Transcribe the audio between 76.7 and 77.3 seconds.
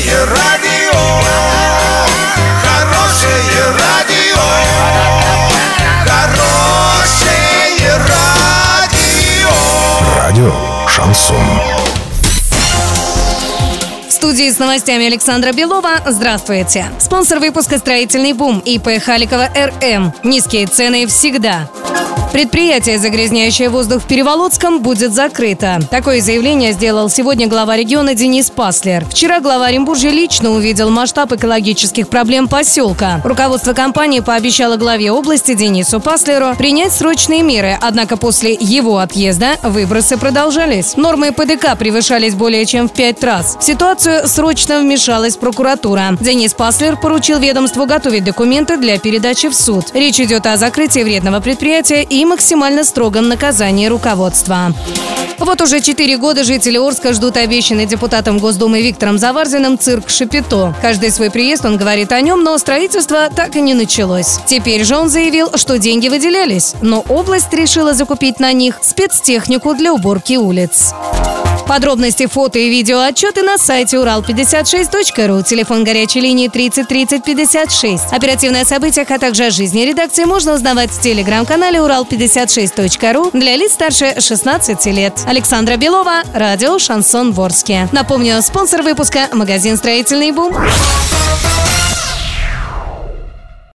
30